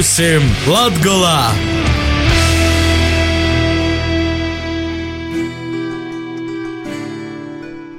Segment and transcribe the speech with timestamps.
[0.00, 1.50] Būsim Latgolā!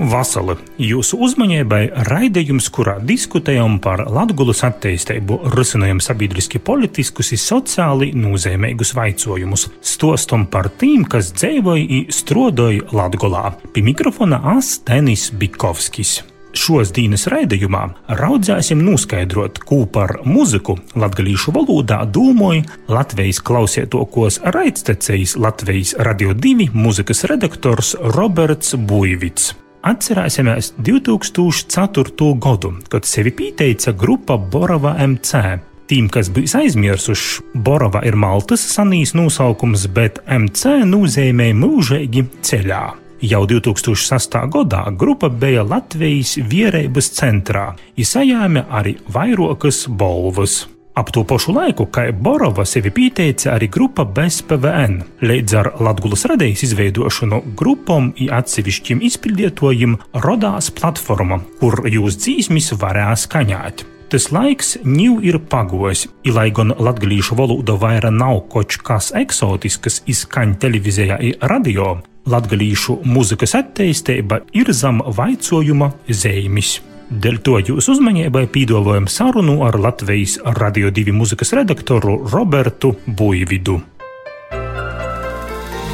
[0.10, 8.96] Vasala jūsu uzmanībai raidījums, kurā diskutējam par Latvijas attīstību, risinājam sabiedriski politiskus un sociāli nozīmīgus
[8.98, 13.46] jautājumus, stostam par tiem, kas dzīvoja un strādāja Latvijā.
[13.78, 16.24] Pie mikrofona Astenis Bikovskis.
[16.52, 17.82] Šos dienas raidījumā
[18.20, 27.24] raudzēsim noskaidrot, ko par muziku latviešu valodā domāja Latvijas klausētokos raidstacējas Latvijas Radio 2 mūzikas
[27.32, 29.54] redaktors Roberts Buivits.
[29.82, 32.34] Atcerēsimies 2004.
[32.38, 35.62] gadu, kad sevi pieteica grupa Borova MC.
[35.90, 43.01] Tiem, kas bija aizmirsuši, Borova ir Maltas sanīs nosaukums, bet MC nozīmē mūžīgi ceļā.
[43.22, 44.50] Jau 2008.
[44.50, 50.64] gadā grupa bija Latvijas vierības centrā, izsajāma arī vairākas balvas.
[50.98, 56.26] Ap to pašu laiku, kā Borova sevi pieteica arī grupa bez PVN, līdz ar Latvijas
[56.34, 63.86] radijas izveidošanu grupām un atsevišķiem izpildītājiem radās platforma, kur jūs dzīsmis varēs skaņot.
[64.12, 70.02] Tas laiks jau ir pagojis, un, lai gan latviešu valoda vairs nav kaut kas eksotisks,
[70.10, 76.80] izskaņa televīzijā un radio, latviešu mūzikas attīstība ir zem vaicojuma zīmes.
[77.12, 83.82] Dēļ to jūsu uzmanībai pīdolojam sarunu ar Latvijas Radio 2 muzikas redaktoru Robertu Buividu.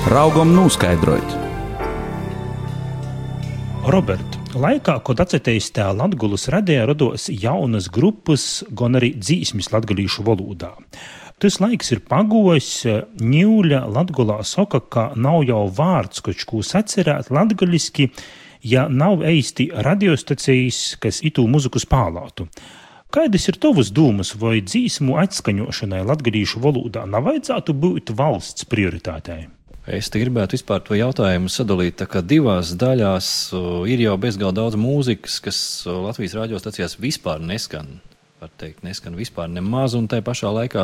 [0.08, 1.48] Raugam noskaidrot!
[3.88, 10.74] Robert, laikā, kad atcerēties Latvijas radijā, rados jaunas grupas, gan arī dzīsmis latviešu valodā.
[11.38, 12.72] Tas laiks ir pagojis,
[13.22, 18.10] ņūļa Latvijā saka, ka nav jau vārds, kurš ko sacerēt latgaļiski
[18.64, 22.48] ja nav īsti radiostacijas, kas itu muziku spēlētu.
[23.14, 29.46] Kādas ir tavas domas, vai dzīsmu atskaņošanai latviešu valodā nav vajadzētu būt valsts prioritātei?
[29.88, 33.30] Es gribētu vispār to jautājumu sadalīt divās daļās.
[33.88, 38.02] Ir jau bezgalīgi daudz mūzikas, kas Latvijas radiostacijās vispār neskan.
[38.38, 40.84] Var teikt, neskan vispār nemaz, un tā pašā laikā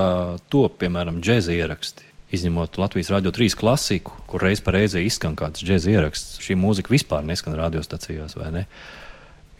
[0.49, 5.61] top, piemēram, džēza ieraksti izņemot Latvijas Rādio 3 klasiku, kur reiz pa reizē izskan kāds
[5.61, 6.39] džēza ieraksts.
[6.41, 8.63] Šī mūzika vispār neskan radiostacijās, vai ne?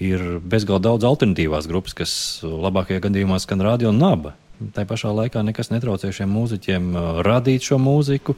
[0.04, 4.34] Ir bezgalīgi daudz alternatīvās grupas, kas labākajā gadījumā skan radio naba.
[4.76, 8.36] Tā pašā laikā nekas netraucē šiem mūziķiem uh, radīt šo mūziku,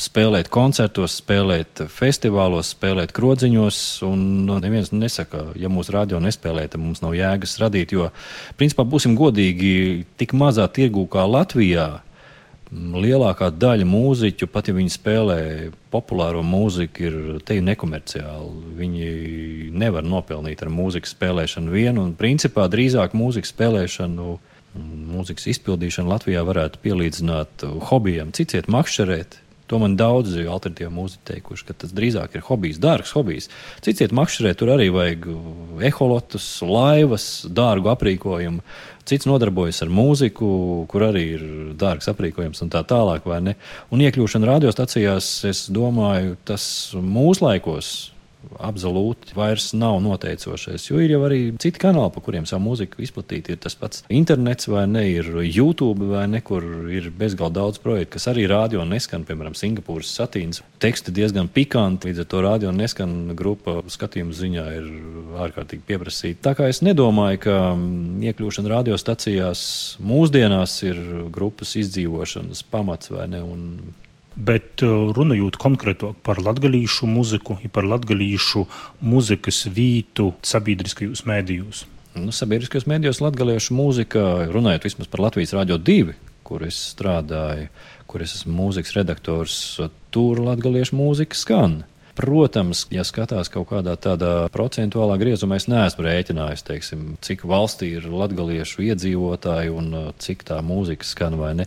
[0.00, 3.80] spēlēt koncertos, spēlēt festivālos, spēlēt krodziņos.
[4.08, 7.94] Un nu, neviens nesaka, ja mūsu radio nespēlē, tad mums nav jēgas radīt.
[7.94, 8.10] Jo,
[8.58, 11.90] principā, būsim godīgi, tik mazā tirgū kā Latvijā
[12.70, 15.40] lielākā daļa mūziķu, pat ja viņi spēlē
[15.90, 17.16] populāro mūziku, ir
[17.46, 18.76] te nekomerciāli.
[18.78, 19.08] Viņi
[19.74, 24.38] nevar nopelnīt ar mūzikas spēlēšanu vienu, un principā drīzāk mūzikas spēlēšanu.
[25.20, 29.38] Mūzikas izpildīšanu Latvijā varētu pielīdzināt hobijam, cits iet makšķerēt,
[29.70, 33.46] To man daudzi alternatīvi mūziķi teikuši, ka tas drīzāk ir hobijs, dārgs hobijs.
[33.84, 35.28] Cits iet makšķerē, tur arī vajag
[35.86, 38.64] eholotus, laivas, dārgu aprīkojumu.
[39.06, 40.48] Cits nodarbojas ar mūziku,
[40.90, 41.44] kur arī ir
[41.78, 43.30] dārgs aprīkojums un tā tālāk.
[43.30, 46.64] Un iekļūšana radiostacijās, es domāju, tas
[46.98, 47.92] mūsu laikos
[48.60, 50.86] absolūti vairs nav noteicošais.
[50.90, 53.50] Jo ir jau arī citi kanāli, pa kuriem savu mūziku izplatīt.
[53.52, 58.14] Ir tas pats internets, vai ne, ir YouTube, vai ne, kur ir bezgalīgi daudz projektu,
[58.16, 60.62] kas arī rādio neskan, piemēram, Singapūras satīns.
[60.82, 64.90] Teksti diezgan pikanti, līdz ar to rādio neskan grupa skatījuma ziņā ir
[65.46, 66.42] ārkārtīgi pieprasīta.
[66.50, 69.62] Tā kā es nedomāju, ka mm, iekļūšana radiostacijās
[70.04, 71.00] mūsdienās ir
[71.32, 73.42] grupas izdzīvošanas pamats vai ne.
[73.44, 73.66] Un
[74.36, 78.66] Bet uh, runājot konkrētāk par latviešu muziku, par latviešu
[79.02, 81.84] muzikas vītu sabiedriskajos mēdījos.
[82.18, 86.14] Nu, sabiedriskajos mēdījos latviešu mūzika, runājot vismaz par Latvijas Rādio 2,
[86.46, 87.68] kur es strādāju,
[88.10, 89.56] kur es esmu mūzikas redaktors,
[90.14, 91.80] tur latviešu mūzika skan.
[92.18, 98.08] Protams, ja skatās kaut kādā tādā procentuālā griezumā, es neesmu rēķinājis, teiksim, cik valstī ir
[98.10, 101.66] latgaliešu iedzīvotāji un uh, cik tā mūzika skan vai ne.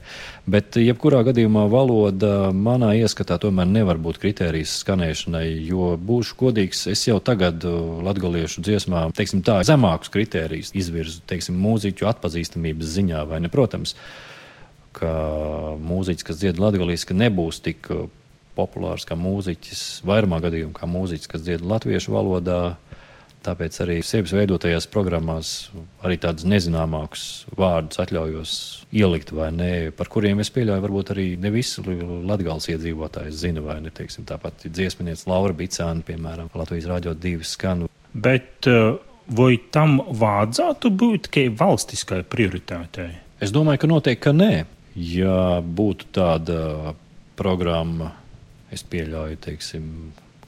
[0.50, 7.06] Bet, jebkurā gadījumā, valoda manā ieskatā tomēr nevar būt kritērijs skanēšanai, jo būšu godīgs, es
[7.08, 13.40] jau tagad uh, latgaliešu dziesmā, teiksim tā, zemākus kritērijus izvirzu, teiksim, mūziķu atpazīstamības ziņā vai
[13.46, 13.54] ne.
[13.54, 13.96] Protams,
[14.94, 15.14] ka
[15.80, 18.12] mūziķis, kas dzied latgalīski, nebūs tik uh,
[18.58, 22.64] populārs kā mūziķis, vairumā gadījumā kā mūziķis, kas dzied latviešu valodā.
[23.44, 25.50] Tāpēc arī sevis veidotajās programmās
[26.08, 27.24] arī tādus nezināmākus
[27.60, 28.54] vārdus atļaujos
[28.96, 33.82] ielikt, vai ne, par kuriem es pieļauju, varbūt arī ne visi latgāles iedzīvotāji zina, vai
[33.84, 37.92] ne, teiksim, tāpat dziesminieks Laura Bicāna, piemēram, Latvijas rādio divi skanu.
[38.14, 38.96] Bet uh,
[39.28, 43.12] vai tam vajadzētu būt tikai valstiskai prioritātei?
[43.44, 44.52] Es domāju, ka noteikti, ka nē.
[44.96, 46.94] ja būtu tāda
[47.36, 48.14] programma,
[48.74, 49.86] es pieļauju, teiksim,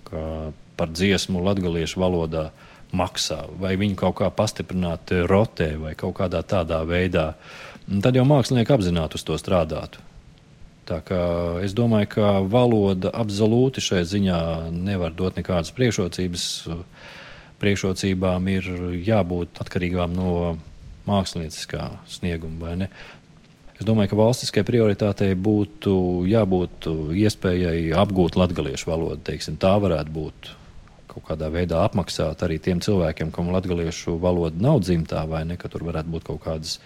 [0.09, 2.49] ka par dziesmu latviešu valodā
[2.95, 7.33] maksā, vai viņu kaut kā pastiprināt rotē vai kaut kādā tādā veidā,
[8.01, 10.03] tad jau mākslinieki apzināti uz to strādātu.
[10.85, 11.19] Tā kā
[11.65, 14.39] es domāju, ka valoda absolūti šai ziņā
[14.69, 16.45] nevar dot nekādas priekšrocības.
[17.55, 18.67] Priekšrocībām ir
[19.07, 20.57] jābūt atkarīgām no
[21.09, 22.75] mākslinieckā snieguma.
[23.75, 25.95] Es domāju, ka valstiskai prioritātei būtu
[26.31, 26.87] jābūt
[27.19, 29.19] iespējai apgūt latviešu valodu.
[29.27, 30.51] Teiksim, tā varētu būt
[31.11, 35.71] kaut kādā veidā apmaksāt arī tiem cilvēkiem, kam latviešu valoda nav dzimtā, vai ne, ka
[35.71, 36.77] tur varētu būt kaut kādas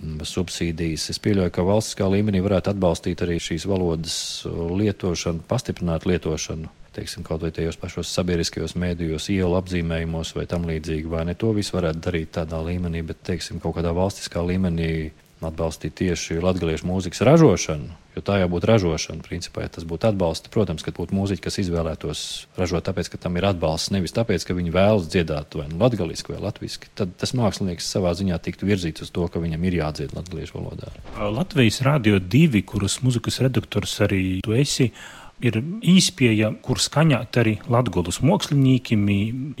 [0.00, 1.08] mm, subsīdijas.
[1.12, 4.14] Es pieļauju, ka valstiskā līmenī varētu atbalstīt arī šīs valodas
[4.48, 6.72] lietošanu, pastiprināt lietošanu.
[6.92, 11.54] Teiksim, kaut vai tajos pašos sabiedriskajos mēdījos, ielu apzīmējumos vai tam līdzīgi, vai ne to
[11.56, 14.90] visu varētu darīt tādā līmenī, bet, teiksim, kaut kādā valstiskā līmenī
[15.48, 19.24] atbalstīt tieši latviešu mūzikas ražošanu, jo tā jau būtu ražošana.
[19.26, 22.24] Principā, ja tas būtu atbalsts, protams, ka būtu mūziķi, kas izvēlētos
[22.58, 26.34] ražot tāpēc, ka tam ir atbalsts, nevis tāpēc, ka viņi vēlas dziedāt vai nu latviešu
[26.34, 26.92] vai latviešu.
[26.98, 30.92] Tad tas mākslinieks savā ziņā tiktu virzīts uz to, ka viņam ir jādzied latviešu valodā.
[31.18, 34.92] Latvijas Rādio 2, kuras muzikas redaktors arī tu esi
[35.42, 35.58] ir
[35.92, 39.06] īspēja, kur skaņot arī latgulas māksliniekiem,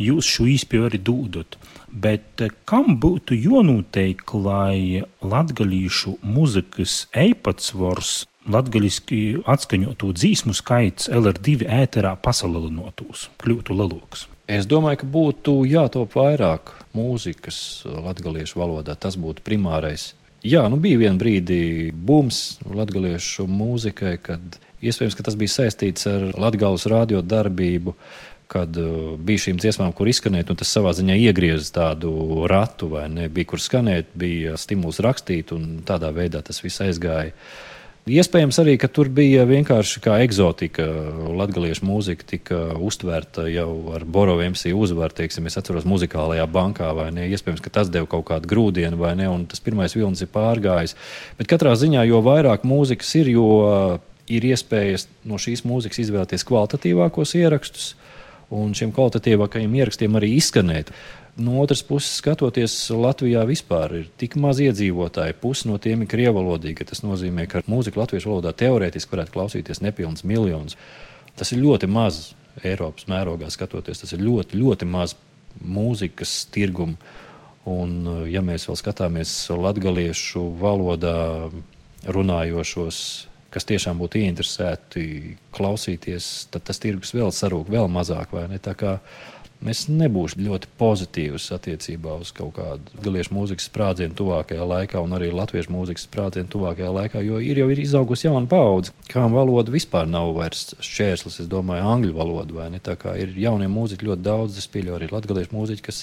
[0.00, 1.58] jūs šo īspēju arī dūdot.
[1.92, 12.16] Bet eh, kam būtu jānotiek, lai latgalīšu muzikas eipatsvars latgaliski atskaņotu dzīsmu skaits LR2 ēterā
[12.22, 14.26] pasalelinotos, kļūtu lielāks?
[14.50, 18.96] Es domāju, ka būtu jātop vairāk mūzikas latviešu valodā.
[18.98, 20.10] Tas būtu primārais.
[20.42, 26.30] Jā, nu bija viena brīdi bums latviešu mūzikai, kad Iespējams, ka tas bija saistīts ar
[26.42, 27.94] Latvijas radio darbību,
[28.52, 32.12] kad uh, bija šīm dziesmām, kur izskanēt, un tas savā ziņā iegrieza tādu
[32.50, 33.28] ratu, vai ne?
[33.32, 37.32] Bija kur skanēt, bija stimuls rakstīt, un tādā veidā tas viss aizgāja.
[38.02, 40.82] Iespējams, arī tur bija vienkārši kā eksotika.
[41.38, 45.14] Latviešu mūzika tika uztvērta jau ar Boroviem uzvaru.
[45.14, 46.90] Teiksim, es atceros, muzikālajā bankā?
[47.30, 49.28] Iespējams, ka tas deva kaut kādu grūdienu, vai ne?
[49.30, 50.96] Un tas pirmais vilnis ir pārgājis.
[51.38, 53.46] Bet katrā ziņā, jo vairāk mūzikas ir, jo
[54.36, 57.92] ir iespējas no šīs mūzikas izvēlēties kvalitatīvākos ierakstus
[58.52, 60.92] un šiem kvalitatīvākajiem ierakstiem arī izskanēt.
[61.40, 66.84] No otras puses, skatoties, Latvijā vispār ir tik maz iedzīvotāji, pusi no tiem ir krievalodīgi.
[66.90, 70.76] Tas nozīmē, ka mūzika latviešu valodā teorētiski varētu klausīties nepilns miljons.
[71.40, 74.02] Tas ir ļoti maz Eiropas mērogā skatoties.
[74.04, 75.16] Tas ir ļoti, ļoti maz
[75.64, 77.00] mūzikas tirgumu.
[77.72, 81.48] Un, ja mēs vēl skatāmies latviešu valodā
[82.12, 82.98] runājošos
[83.52, 85.04] kas tiešām būtu ieinteresēti
[85.54, 88.32] klausīties, tad tas tirgus vēl sarūk, vēl mazāk.
[89.62, 95.28] Es nebūšu ļoti pozitīvs attiecībā uz kaut kādu galiešu mūzikas sprādzienu tuvākajā laikā, un arī
[95.30, 100.10] latviešu mūzikas sprādzienu tuvākajā laikā, jo ir jau ir izaugusi jauna paudze, kam valoda vispār
[100.10, 101.38] nav vairs šķērslis.
[101.44, 102.82] Es domāju, angļu valoda vai ne?
[102.82, 106.02] Tā kā ir jauniem mūziķiem ļoti daudz, es pieļauju arī latviešu mūziķu, kas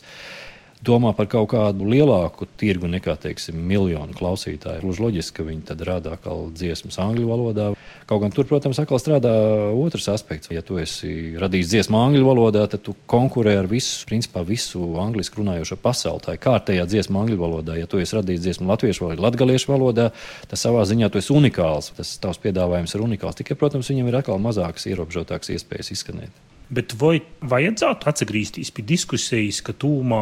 [0.85, 4.81] domā par kaut kādu lielāku tirgu nekā, teiksim, miljonu klausītāju.
[4.85, 7.67] Gluži loģiski, ka viņi tad rādā atkal dziesmas angļu valodā.
[8.09, 9.33] Kaut gan tur, protams, atkal strādā
[9.75, 10.51] otrs aspekts.
[10.53, 15.41] Ja tu esi radījis dziesmu angļu valodā, tad tu konkurē ar visu, principā visu angliski
[15.41, 16.23] runājošo pasauli.
[16.25, 17.77] Tā ir kārtējā dziesma angļu valodā.
[17.79, 20.09] Ja tu esi radījis dziesmu latviešu vai latgaliešu valodā,
[20.47, 21.91] tad savā ziņā tu esi unikāls.
[21.99, 23.41] Tas tavs piedāvājums ir unikāls.
[23.41, 26.48] Tikai, protams, viņam ir atkal mazākas, ierobežotākas iespējas izskanēt.
[26.69, 30.21] Bet vai vajadzētu atgriezties pie diskusijas, ka tūmā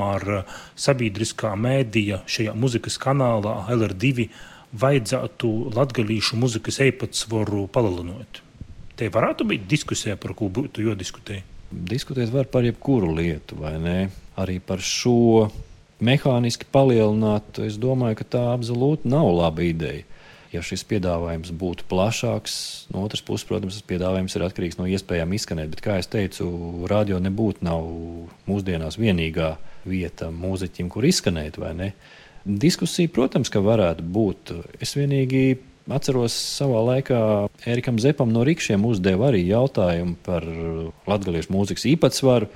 [0.80, 4.30] sabiedriskā mēdīja šajā muzikas kanālā LR2
[4.80, 8.42] vajadzētu latgalīšu muzikas eipatsvaru palielinot?
[8.98, 11.42] Te varētu būt diskusija, par ko būtu jādiskutē.
[11.68, 13.98] Diskutēt var par jebkuru lietu, vai ne?
[14.40, 15.50] Arī par šo
[16.00, 20.08] mehāniski palielināt, es domāju, ka tā absolūti nav laba ideja
[20.58, 22.58] ja šis piedāvājums būtu plašāks.
[22.94, 25.72] No otras puses, protams, tas piedāvājums ir atkarīgs no iespējām izskanēt.
[25.74, 26.50] Bet, kā jau teicu,
[26.92, 27.88] radio nebūtu nav
[28.50, 29.56] mūsdienās vienīgā
[29.88, 31.60] vieta mūziķim, kur izskanēt.
[32.48, 34.54] Diskusija, protams, ka varētu būt.
[34.84, 35.60] Es vienīgi
[35.92, 37.20] atceros savā laikā
[37.68, 40.46] Erikam Zepam no Rīkšiem uzdeva arī jautājumu par
[41.08, 42.50] latviešu mūzikas īpatsvaru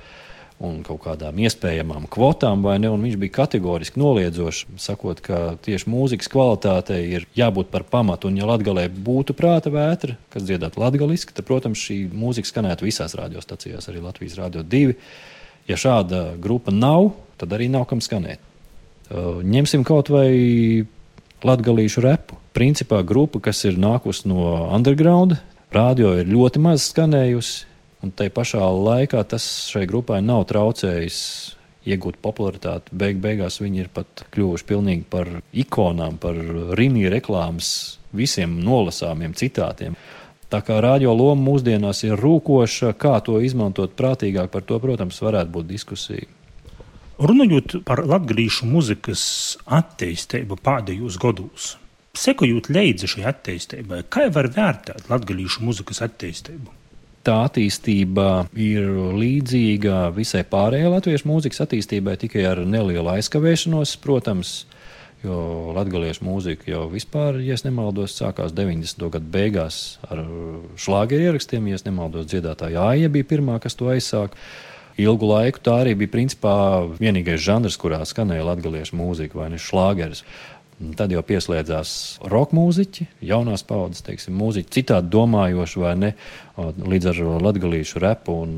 [0.62, 2.90] un kaut kādām iespējamām kvotām, vai ne?
[2.92, 8.30] Un viņš bija kategoriski noliedzošs, sakot, ka tieši mūzikas kvalitātei ir jābūt par pamatu.
[8.30, 13.16] Un, ja Latvijā būtu prāta vētra, kas dziedātu latviešu, tad, protams, šī mūzika skanētu visās
[13.18, 14.94] radiostacijās, arī Latvijas Rādio 2.
[15.70, 18.42] Ja šāda grupa nav, tad arī nav kam skanēt.
[19.12, 20.30] Ņemsim kaut vai
[21.42, 22.38] latviešu repu.
[22.52, 25.38] Principā grupa, kas ir nākusi no underground,
[25.72, 27.71] radio ir ļoti maz skanējusi
[28.02, 31.18] Un tai pašā laikā tas šai grupai nav traucējis
[31.86, 32.94] iegūt popularitāti.
[32.98, 36.38] Beig beigās viņi ir pat kļuvuši pilnīgi par ikonām, par
[36.78, 37.70] rīnī reklāmas
[38.14, 39.96] visiem nolasāmiem citātiem.
[40.52, 45.54] Tā kā radio loma mūsdienās ir rūkoša, kā to izmantot prātīgāk, par to, protams, varētu
[45.54, 46.28] būt diskusija.
[47.22, 49.22] Runājot par latviešu mūzikas
[49.78, 51.72] attīstību pēdējos gados,
[52.18, 56.81] sekojot līdzi šai attīstībai, kā var vērtēt latviešu mūzikas attīstību?
[57.26, 58.88] Tā attīstība ir
[59.18, 64.62] līdzīga visai pārējai latviešu mūzikas attīstībai, tikai ar nelielu aizkavēšanos, protams.
[65.22, 69.06] Jo latviešu mūzika jau vispār, ja nemaldos, sākās 90.
[69.14, 70.24] gadu beigās ar
[70.74, 71.68] šlāgeru ierakstiem.
[71.70, 74.34] Ja nemaldos, dziedātāja Aija bija pirmā, kas to aizsāka.
[75.00, 76.54] Ilgu laiku tā arī bija principā
[76.98, 80.24] vienīgais žanrs, kurā skanēja latviešu mūzika vai šlāgeris.
[80.98, 81.90] Tad jau pieslēdzās
[82.30, 86.10] roka mūziķi, jaunās paudzes teiksim, mūziķi, citādi domājoši vai ne.
[86.58, 88.56] Līdz ar latviešu repu un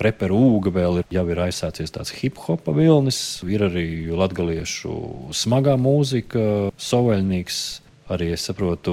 [0.00, 4.96] reperu ūga vēl ir, jau ir aizsācies tāds hip hopa vilnis, ir arī latviešu
[5.36, 7.62] smagā mūzika, soveļnīgs.
[8.10, 8.92] Arī es saprotu,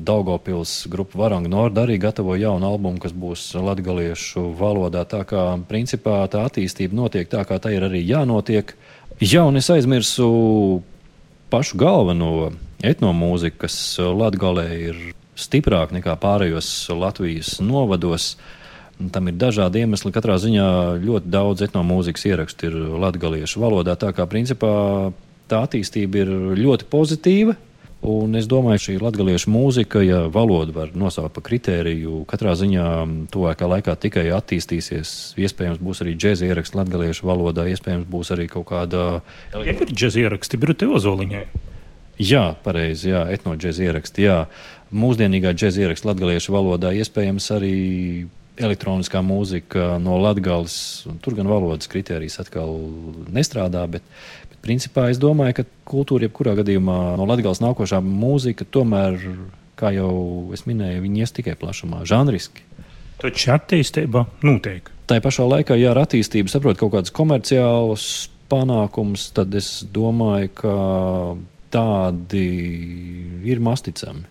[0.00, 5.02] Daugopils grupa Varanga Norda arī gatavo jaunu albumu, kas būs latviešu valodā.
[5.04, 8.72] Tā kā principā tā attīstība notiek tā, kā tā ir arī jānotiek.
[9.20, 10.30] Jā, un es aizmirsu
[11.54, 12.50] pašu galveno
[12.82, 14.96] etnomūziku, kas Latvijā ir
[15.38, 18.34] stiprāka nekā pārējos Latvijas novados.
[19.14, 20.10] Tam ir dažādi iemesli.
[20.14, 20.66] Katrā ziņā
[21.02, 23.94] ļoti daudz etnomūzikas ierakstu ir latviešu valodā.
[23.98, 24.72] Tā kā principā
[25.50, 27.56] tā attīstība ir ļoti pozitīva.
[28.04, 32.88] Un es domāju, šī latviešu mūzika, ja valoda var nosaukt par kritēriju, katrā ziņā
[33.32, 35.32] tuvākā laikā tikai attīstīsies.
[35.40, 39.06] Iespējams, būs arī džēza ieraksts latviešu valodā, iespējams, būs arī kaut kāda.
[39.56, 41.44] Ja ir džēza ieraksti, Birute Ozoliņai.
[42.20, 44.28] Jā, pareizi, jā, etnoģēza ieraksti.
[44.28, 44.38] Jā.
[44.94, 47.76] Mūsdienīgā džēza ieraksts latviešu valodā iespējams arī
[48.60, 50.76] elektroniskā mūzika no Latvijas.
[51.24, 52.76] Tur gan valodas kritērijas atkal
[53.34, 54.06] nestrādā, bet,
[54.64, 59.18] Principā es domāju, ka kultūra, jebkurā gadījumā no Latvijas nākošā mūzika, tomēr,
[59.76, 60.12] kā jau
[60.56, 62.64] es minēju, viņi ies tikai plašumā, žanriski.
[63.20, 64.88] Taču attīstība notiek.
[65.08, 68.06] Tā pašā laikā, ja ar attīstību saprot kaut kādus komerciālus
[68.48, 70.76] panākumus, tad es domāju, ka
[71.74, 72.46] tādi
[73.44, 74.24] ir masticami.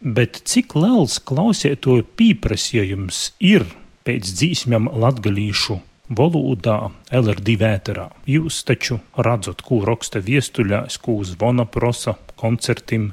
[0.00, 3.66] Bet cik liels klausītāju pieprasījums ir
[4.06, 8.06] pēc dzīsmēm latgalīšu valodā, LRD vēterā.
[8.30, 13.12] Jūs taču redzat, ko raksta viestuļās, ko zvana prosa koncertim.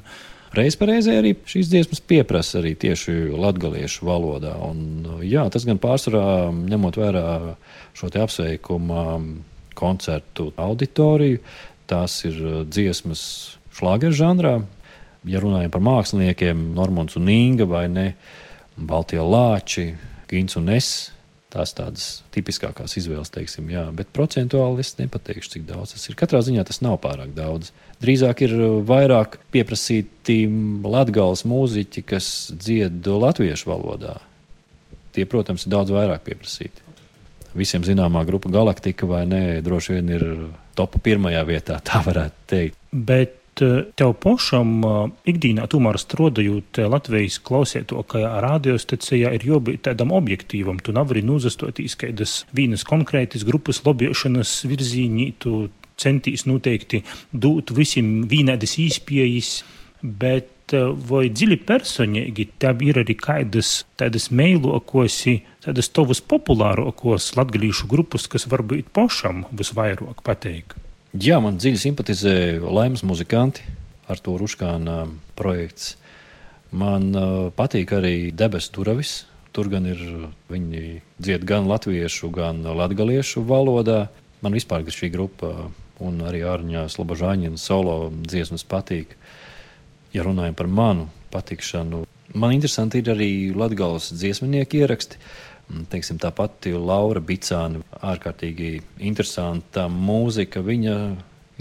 [0.54, 4.54] Reiz reizē arī šīs dziesmas pieprasa arī tieši latviešu valodā.
[4.62, 7.24] Un, jā, tas gan pārsvarā ņemot vērā
[7.98, 9.02] šo apsveikuma
[9.74, 11.40] koncertu auditoriju,
[11.90, 12.38] tās ir
[12.70, 13.24] dziesmas
[13.74, 14.54] šlāgeru žanrā.
[15.26, 18.06] Ja runājam par māksliniekiem, Normons un Inga vai ne,
[18.76, 19.88] Baltie Lāči,
[20.30, 21.13] Gins un Es,
[21.54, 26.18] tās tādas tipiskākās izvēles, teiksim, jā, bet procentuāli es nepateikšu, cik daudz tas ir.
[26.18, 27.70] Katrā ziņā tas nav pārāk daudz.
[28.02, 30.40] Drīzāk ir uh, vairāk pieprasīti
[30.84, 34.18] latgāles mūziķi, kas dzied latviešu valodā.
[35.14, 36.82] Tie, protams, ir daudz vairāk pieprasīti.
[37.54, 40.26] Visiem zināmā grupa Galaktika vai nē, droši vien ir
[40.74, 42.78] topa pirmajā vietā, tā varētu teikt.
[42.90, 44.96] Bet tev pašam eh,
[45.32, 50.80] ikdienā, tomēr strādājot eh, Latvijas klausētokajā radiostacijā, ir jābūt tādam objektīvam.
[50.82, 55.68] Tu nevari nozastoties kādas vienas konkrētas grupas lobiešanas virzienī, tu
[56.00, 59.56] centīs noteikti dot visiem vienādas īspējas,
[60.02, 60.74] bet
[61.08, 65.20] vai dziļi personīgi tev ir arī kādas tādas meilokos,
[65.62, 70.83] tādas tavas populārākos latgalīšu grupas, kas varbūt pašam visvairāk pateikt?
[71.14, 73.62] Jā, man dziļi simpatizē laimes muzikanti
[74.10, 75.04] ar to Ruškāna
[75.38, 75.92] projekts.
[76.74, 79.12] Man uh, patīk arī debesu durvis.
[79.54, 80.00] Tur gan ir
[80.50, 84.08] viņi dzied gan latviešu, gan latgaliešu valodā.
[84.42, 85.68] Man vispār šī grupa
[86.02, 89.14] un arī Ārņā Slobožāņina solo dziesmas patīk.
[90.10, 92.02] Ja runājam par manu patikšanu,
[92.34, 95.22] man interesanti ir arī latgales dziesminieki ieraksti.
[95.22, 95.53] Mm,
[95.90, 100.62] teiksim, tā pati Laura Bicāna, ārkārtīgi interesanta mūzika.
[100.64, 100.96] Viņa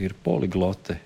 [0.02, 1.00] ir poliglote.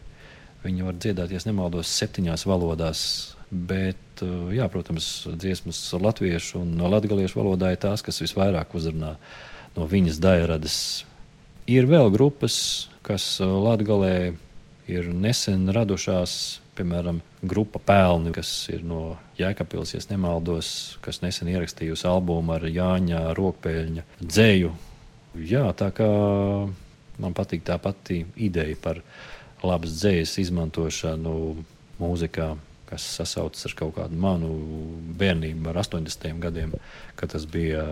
[0.64, 3.02] Viņa var dziedāt, ja nemaldos, septiņās valodās.
[3.48, 9.14] Bet, uh, jā, protams, dziesmas latviešu un latviešu valodā ir tās, kas visvairāk uzrunā
[9.78, 10.80] no viņas daļradas.
[11.72, 14.34] Ir vēl grupas, kas uh, Latvijā
[14.88, 20.70] ir nesen radušās, piemēram, grupa Pelni, kas ir no Jēkabils, ja nemaldos,
[21.06, 24.72] kas nesen ierakstījusi albumu ar Jāņa Rokpēļņa dzēju.
[25.48, 26.08] Jā, tā kā
[27.22, 29.02] man patīk tā pati ideja par
[29.66, 31.36] labas dzējas izmantošanu
[32.02, 32.52] mūzikā,
[32.88, 34.54] kas sasaucas ar kaut kādu manu
[35.20, 36.40] bērnību, ar 80.
[36.46, 36.78] gadiem,
[37.20, 37.84] kad tas bija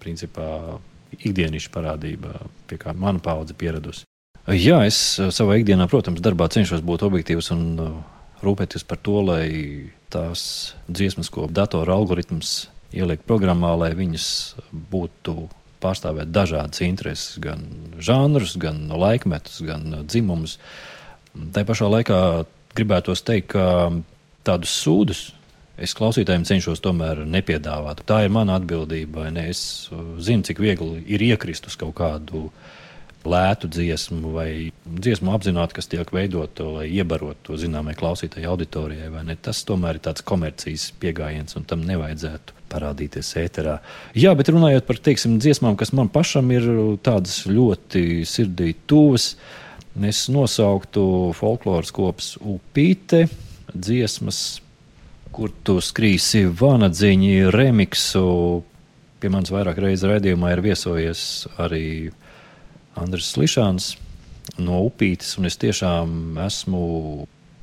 [0.00, 0.78] principā
[1.18, 2.36] ikdienišķa parādība,
[2.70, 4.06] pie kā mana paudze pieradusi.
[4.50, 4.96] Jā, es
[5.30, 7.64] savā ikdienā, protams, darbā cenšos būt objektīvs un
[8.42, 9.46] rūpēties par to, lai
[10.10, 14.26] tās dziesmas, ko datora algoritms ieliek programmā, lai viņas
[14.90, 15.36] būtu
[15.80, 17.62] pārstāvēt dažādas intereses, gan
[18.02, 20.58] žanrus, gan laikmetus, gan dzimumus.
[21.54, 22.18] Tā pašā laikā
[22.74, 23.92] gribētos teikt, ka
[24.46, 25.28] tādus sūdus
[25.80, 28.02] es klausītājiem cenšos tomēr nepiedāvāt.
[28.08, 29.30] Tā ir mana atbildība.
[29.32, 29.46] Ne?
[29.54, 29.88] Es
[30.20, 32.48] zinu, cik viegli ir iekrist uz kaut kādu
[33.28, 34.50] lētu dziesmu vai
[34.84, 39.36] dziesmu apzināti, kas tiek veidota, lai iebarotu to zināmai klausītāju auditorijai.
[39.42, 43.78] Tas tomēr ir tāds komercijas pieejams, un tam nevajadzētu parādīties ēterā.
[44.16, 46.66] Jā, bet runājot par teiksim, dziesmām, kas man pašam ir
[47.04, 49.34] tādas ļoti sirdī tuvas,
[50.06, 51.04] es nosauktu
[51.36, 53.26] folkloras kopas upīte
[53.74, 54.60] dziesmas.
[55.30, 58.24] Kur tu skrīsi vanadziņu remiksu?
[59.22, 61.20] Pie manis vairāk reizes raidījumā ir viesojies
[61.62, 61.84] arī
[63.00, 63.94] Andris Slišāns
[64.60, 66.82] no Upītes, es tiešām esmu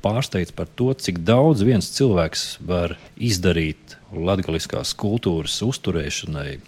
[0.02, 6.58] pārsteigts par to, cik daudz viens cilvēks var izdarīt latgaliskās kultūras uzturēšanai.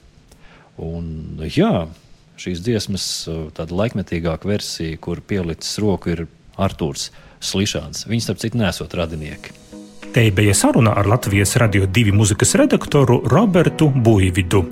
[0.80, 1.06] Un,
[1.44, 1.88] jā,
[2.40, 3.06] šīs dziesmas
[3.56, 6.26] tāda laikmetīgāka versija, kur pielicis roku, ir
[6.60, 7.10] Artūrs
[7.40, 8.06] Slišāns.
[8.10, 9.56] Viņš, starp citu, nesot radinieki.
[10.10, 14.64] Te bija saruna ar Latvijas radio divu muzikas redaktoru Robertu Buividu.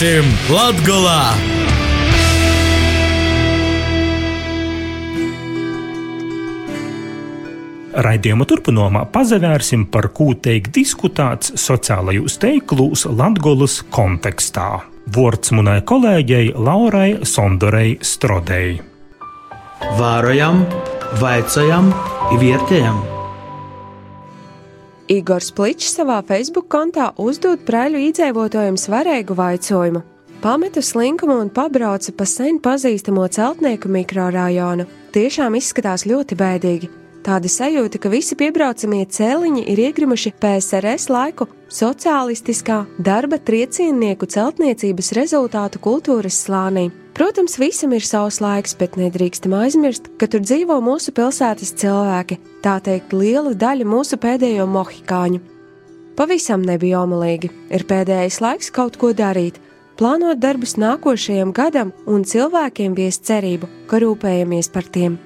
[0.00, 1.34] Mūsim Latgolā!
[8.06, 14.70] Raidījuma turpinājumā pazavērsim, par ko teikt diskutēts sociālajos teiklos Latvijas kontekstā.
[15.12, 18.80] Vārds manai kolēģei Laurai Sondorei Strodei.
[20.00, 20.64] Vārojam,
[21.20, 21.92] vaicājam,
[22.40, 23.09] vērtējam!
[25.10, 30.04] Igors Pličs savā Facebook kontā uzdod prēļu iedzīvotājiem svarīgu jautājumu.
[30.40, 34.86] Pametu slinkumu un pabraucu pa sen pazīstamo celtnieku mikrorajonu.
[35.10, 36.92] Tiešām izskatās ļoti bēdīgi.
[37.26, 45.82] Tāda sajūta, ka visi piebraucamie cēliņi ir iegrimuši PSRS laiku sociālistiskā darba trieciennieku celtniecības rezultātu
[45.82, 46.86] kultūras slānī.
[47.14, 52.78] Protams, visam ir savs laiks, bet nedrīkstam aizmirst, ka tur dzīvo mūsu pilsētas cilvēki, tā
[52.84, 55.40] teikt, liela daļa mūsu pēdējo mohikāņu.
[56.16, 59.58] Pavisam nebija omalīgi, ir pēdējais laiks kaut ko darīt,
[59.98, 65.18] plānot darbus nākošajam gadam un cilvēkiem viest cerību, ka rūpējamies par tiem.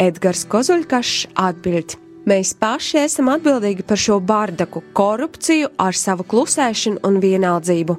[0.00, 1.96] Edgars Kozuļkašs atbild.
[2.24, 7.98] Mēs paši esam atbildīgi par šo bardaku, korupciju ar savu klusēšanu un vienaldzību.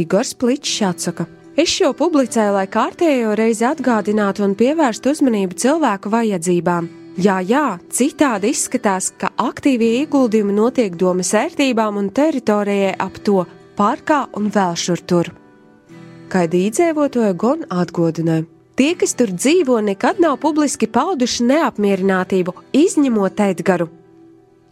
[0.00, 1.28] Igors Pličs atsaka.
[1.56, 6.88] Es šo publicēju, lai kārtējo reizi atgādinātu un pievērstu uzmanību cilvēku vajadzībām.
[7.16, 13.46] Jā, jā, citādi izskatās, ka aktīvie ieguldījumi notiek domas ērtībām un teritorijai ap to,
[13.78, 15.30] parkā un vēl šur tur.
[16.28, 18.44] Kaidī iedzīvotāju gan atgodināja.
[18.76, 23.88] Tie, kas tur dzīvo, nekad nav publiski pauduši neapmierinātību, izņemot Edgars.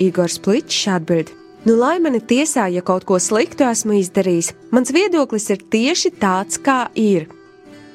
[0.05, 1.33] Igors Plits atbild:
[1.65, 6.59] Nu, lai mani tiesā, ja kaut ko sliktu esmu izdarījis, mans viedoklis ir tieši tāds,
[6.61, 7.25] kā ir.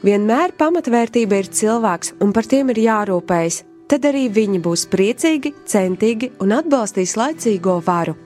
[0.02, 3.62] Vienmēr pamatvērtība ir cilvēks, un par tiem ir jārūpējas.
[3.90, 8.18] Tad arī viņi būs priecīgi, centīgi un atbalstīs laicīgo varu.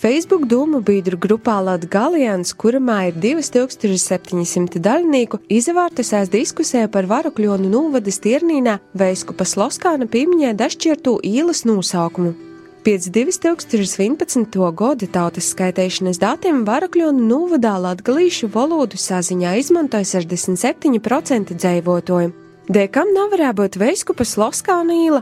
[0.00, 8.78] Facebook dūmu biedru grupā Latvijas, kurā ir 2700 dalībnieku, izvērtusies diskusija par Varakļonu novada Stiernīnā
[8.96, 12.49] Veiskupa Sloskāna piemiņā dažšķirtu ielas nosaukumu.
[12.80, 14.54] Pēc 2011.
[14.72, 22.30] gada tautas skaitīšanas datiem Varakļonu novadā latgalīšu valodu saziņā izmantoja 67% dzīvotoju.
[22.72, 25.20] Dekam nevarēja būt Veiskupa Sloskāna iela,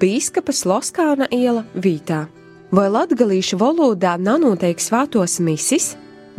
[0.00, 2.22] Bīskapa Sloskāna iela Vītā.
[2.72, 5.90] Vai latgalīšu valodā nav noteikts svētos misis,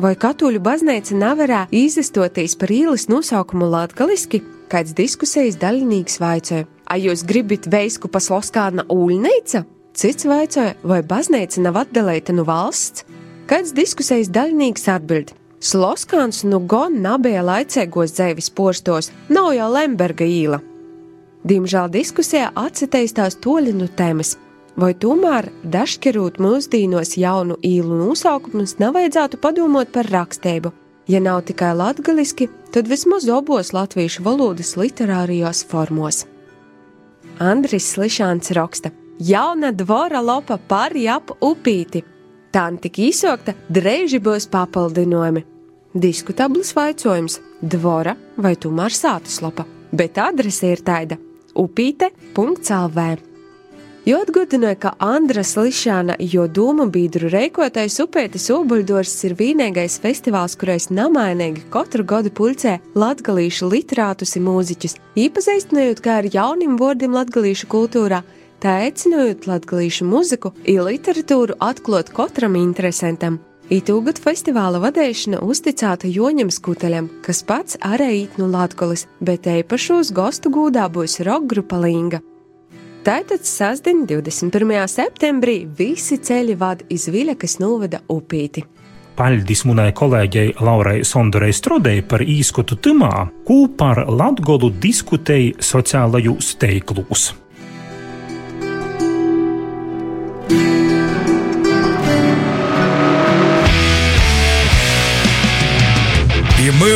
[0.01, 4.41] vai katoļu baznīca nevarā izdestoties par ielas nosaukumu latgaliski,
[4.73, 9.74] kāds diskusijas daļinīgs vaicāja, vai jūs gribat veisku pasloskāna ūļnīca?
[9.95, 13.05] Cits vaicāja, vai baznīca nav atdalīta no valsts?
[13.47, 15.31] Kāds diskusijas daļinīgs atbild:
[15.63, 20.59] Sloskāns nu gan nabija laicīgos dzīves postos, nav jau Lemberga īla.
[21.45, 24.35] Diemžēl diskusijā atcitējas toļi no tēmas
[24.79, 30.71] vai tomēr dažkārt mūsdienos jaunu īlu nosaukumus nevajadzētu padomāt par rakstību.
[31.07, 36.25] Ja nav tikai latviešu, tad vismaz abos latviešu valodas literārijos formos.
[37.39, 42.01] Andris Slišāns raksta: Jauna dvora lopa par jap upīti.
[42.51, 45.43] Tā tika izsokta, drēži būs papildinājumi.
[45.95, 47.39] Diskutabls vaicojums-
[47.75, 51.17] dvora vai tomēr sātas lopa, bet adrese ir tāda-
[51.63, 53.17] upīte.lv.
[54.05, 60.89] Jo atgādināja, ka Andras Lišāna, jo doma biedru reikotais upētas obuļdors ir vienīgais festivāls, kurais
[60.89, 68.21] namainīgi katru gadu pulcē latgalīšu literātus un mūziķus, īpazīstinot kā ar jauniem vārdiem latgalīšu kultūrā,
[68.63, 73.39] tā aicinot latgalīšu muziku un literatūru atklāt katram interesantam.
[73.73, 80.51] Itūgad festivāla vadīšana uzticēta Joņam Skuteļam, kas pats arī īt no Latgolis, bet īpašos gostu
[80.53, 82.21] gūdā būs roka grupa Linga.
[83.05, 84.69] Tātad sasdien, 21.
[84.89, 88.63] septembrī, visi ceļi vada iz Viļakas novada upīti.
[89.15, 97.29] Paļdis munai kolēģei Laurai Sondorei Strodei par īskotu timā, kū par Latgolu diskutēja sociālajos teiklūs.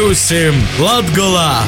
[0.10, 1.60] Būsim Latgolā!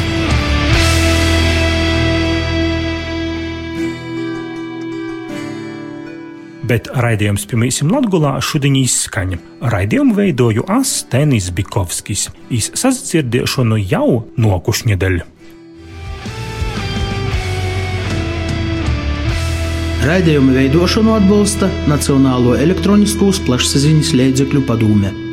[6.65, 9.37] Bet raidījums pirmajam Latvijā šodien izskaņa.
[9.75, 12.31] Raidījumu veidoju Astenis Bikovskis.
[12.49, 15.23] Es sadzirdēšanu jau nokušņedēļ.
[20.09, 25.30] Raidījuma veidošanu atbalsta Nacionālo elektronisko plašsaziņas līdzekļu padomju.